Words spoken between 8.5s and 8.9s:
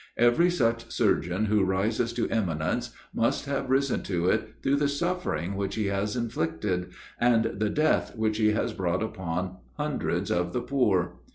has